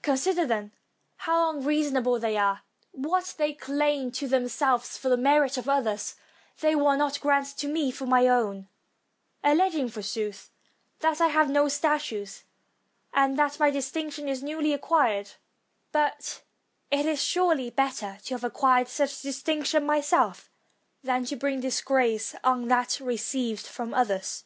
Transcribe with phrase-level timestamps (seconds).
[0.00, 0.70] Consider, then,
[1.16, 6.14] how unreasonable they are; what they claim to themselves for the merit of others,
[6.60, 8.68] they will not grant to me for my own;
[9.42, 10.50] alleging, forsooth,
[11.00, 12.44] that I have no statues,
[13.12, 15.32] and that my distinction is newly acquired;
[15.90, 16.42] but
[16.92, 20.48] it is surely better to have acquired such distinction myself
[21.02, 24.44] than to bring disgrace on that re ceived from others.